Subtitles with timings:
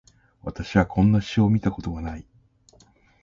[0.41, 2.25] 私はこんな詩を見たことがない